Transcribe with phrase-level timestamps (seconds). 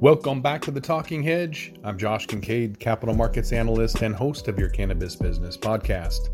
[0.00, 1.74] Welcome back to the Talking Hedge.
[1.84, 6.30] I'm Josh Kincaid, capital markets analyst and host of your cannabis business podcast.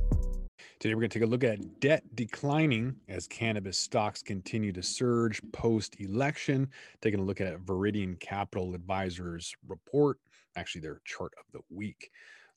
[0.80, 4.82] Today, we're going to take a look at debt declining as cannabis stocks continue to
[4.82, 6.68] surge post election.
[7.02, 10.18] Taking a look at Viridian Capital Advisors report,
[10.56, 12.10] actually, their chart of the week.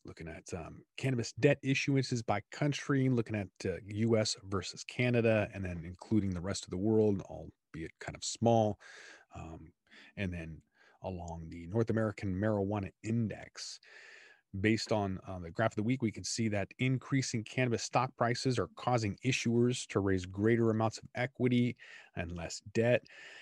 [0.05, 5.65] Looking at um, cannabis debt issuances by country, looking at uh, US versus Canada, and
[5.65, 8.79] then including the rest of the world, albeit kind of small.
[9.36, 9.72] Um,
[10.18, 10.62] and then
[11.04, 13.80] along the North American Marijuana Index.
[14.60, 18.12] Based on uh, the graph of the week, we can see that increasing cannabis stock
[18.18, 21.77] prices are causing issuers to raise greater amounts of equity
[22.18, 23.02] and less debt.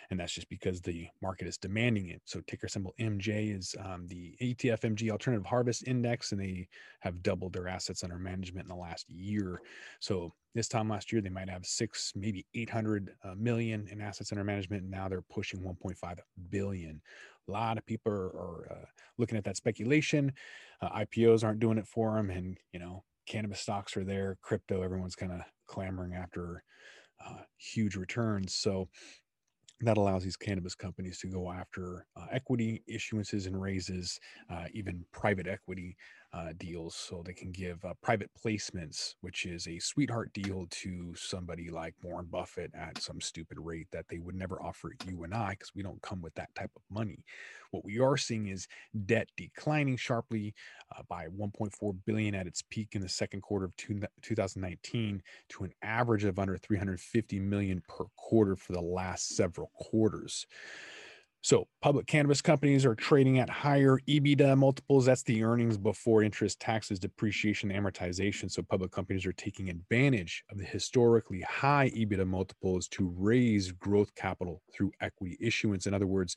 [0.10, 2.22] And that's just because the market is demanding it.
[2.26, 6.68] So, ticker symbol MJ is um, the ETFMG Alternative Harvest Index, and they
[7.02, 9.62] have doubled their assets under management in the last year.
[10.00, 14.44] So, this time last year, they might have six, maybe 800 uh, in assets under
[14.44, 14.82] management.
[14.84, 16.18] And now they're pushing 1.5
[16.50, 17.02] billion.
[17.48, 18.86] A lot of people are, are uh,
[19.20, 20.34] looking at that speculation.
[20.82, 24.38] Uh, IPOs aren't doing it for them, and you know, cannabis stocks are there.
[24.42, 26.64] Crypto, everyone's kind of clamoring after
[27.26, 28.56] uh, huge returns.
[28.56, 28.90] So
[29.82, 35.06] that allows these cannabis companies to go after uh, equity issuances and raises, uh, even
[35.12, 35.96] private equity
[36.32, 41.14] uh, deals so they can give uh, private placements, which is a sweetheart deal to
[41.16, 45.34] somebody like Warren Buffett at some stupid rate that they would never offer you and
[45.34, 47.24] I because we don't come with that type of money.
[47.72, 48.68] What we are seeing is
[49.06, 50.54] debt declining sharply
[50.96, 55.64] uh, by 1.4 billion at its peak in the second quarter of two, 2019 to
[55.64, 60.46] an average of under 350 million per quarter for the last several quarters.
[61.42, 65.06] So, public cannabis companies are trading at higher EBITDA multiples.
[65.06, 68.52] That's the earnings before interest, taxes, depreciation, amortization.
[68.52, 74.14] So, public companies are taking advantage of the historically high EBITDA multiples to raise growth
[74.16, 75.88] capital through equity issuance.
[75.88, 76.36] In other words,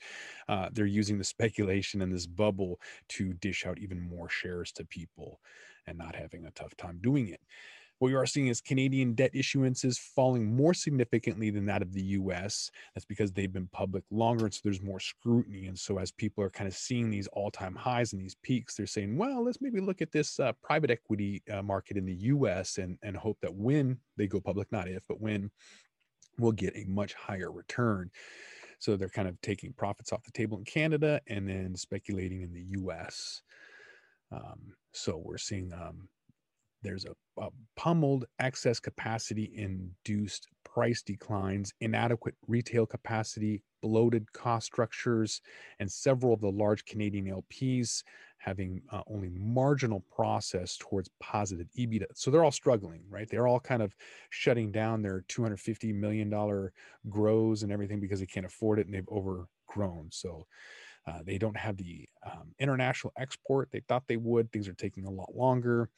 [0.49, 4.85] uh, they're using the speculation in this bubble to dish out even more shares to
[4.85, 5.41] people
[5.85, 7.41] and not having a tough time doing it.
[8.03, 12.03] What we are seeing is Canadian debt issuances falling more significantly than that of the
[12.03, 12.69] US.
[12.97, 14.47] That's because they've been public longer.
[14.47, 15.69] And so there's more scrutiny.
[15.69, 18.75] And so as people are kind of seeing these all time highs and these peaks,
[18.75, 22.15] they're saying, well, let's maybe look at this uh, private equity uh, market in the
[22.15, 25.49] US and, and hope that when they go public, not if, but when
[26.41, 28.11] we'll get a much higher return.
[28.81, 32.53] So they're kind of taking profits off the table in Canada and then speculating in
[32.53, 33.43] the US.
[34.33, 36.09] Um, so we're seeing um,
[36.83, 45.41] there's a, a pummeled excess capacity induced price declines, inadequate retail capacity, bloated cost structures,
[45.79, 48.03] and several of the large Canadian LPs
[48.39, 52.07] having uh, only marginal process towards positive EBITDA.
[52.15, 53.29] So they're all struggling, right?
[53.29, 53.95] They're all kind of
[54.31, 56.71] shutting down their $250 million
[57.09, 60.09] grows and everything because they can't afford it and they've overgrown.
[60.11, 60.47] So
[61.07, 64.51] uh, they don't have the um, international export they thought they would.
[64.51, 65.89] Things are taking a lot longer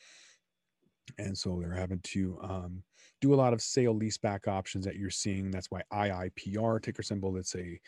[1.18, 2.82] and so they're having to um,
[3.20, 5.50] do a lot of sale leaseback options that you're seeing.
[5.50, 7.36] That's why IIPR ticker symbol.
[7.36, 7.78] It's a,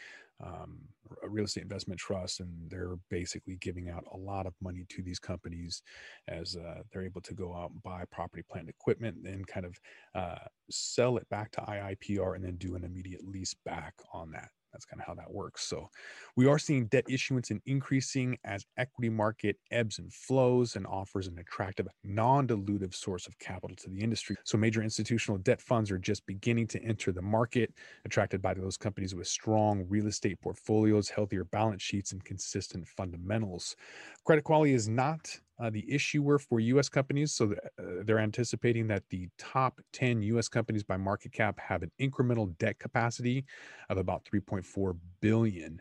[0.43, 0.79] um,
[1.23, 5.03] a real estate investment trust, and they're basically giving out a lot of money to
[5.03, 5.83] these companies
[6.29, 9.81] as uh, they're able to go out and buy property, plant, equipment, and kind of
[10.15, 14.51] uh, sell it back to IIPR, and then do an immediate lease back on that
[14.77, 15.65] that's kind of how that works.
[15.65, 15.89] So
[16.37, 21.29] we are seeing debt issuance and increasing as equity market ebbs and flows and offers
[21.29, 24.37] an attractive non-dilutive source of capital to the industry.
[24.45, 27.73] So major institutional debt funds are just beginning to enter the market,
[28.05, 33.77] attracted by those companies with strong real estate portfolios, healthier balance sheets, and consistent fundamentals.
[34.25, 36.89] Credit quality is not uh, the issuer for U.S.
[36.89, 37.35] companies.
[37.35, 40.49] So uh, they're anticipating that the top 10 U.S.
[40.49, 43.45] companies by market cap have an incremental debt capacity
[43.89, 45.81] of about 3.4 billion.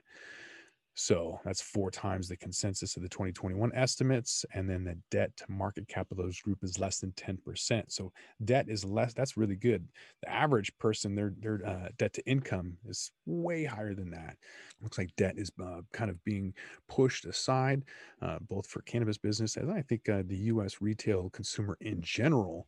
[0.96, 4.46] So that's four times the consensus of the 2021 estimates.
[4.54, 7.84] And then the debt to market cap of those group is less than 10%.
[7.90, 8.12] So
[8.46, 9.86] debt is less, that's really good.
[10.24, 14.38] The average person, their, their uh, debt to income is way higher than that.
[14.82, 16.54] Looks like debt is uh, kind of being
[16.88, 17.84] pushed aside,
[18.22, 22.68] uh, both for cannabis business and I think uh, the US retail consumer in general,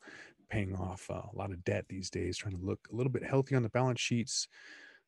[0.50, 3.24] paying off uh, a lot of debt these days, trying to look a little bit
[3.24, 4.48] healthy on the balance sheets.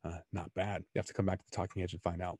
[0.04, 0.84] Uh, not bad.
[0.94, 2.40] You have to come back to the Talking Hedge and find out.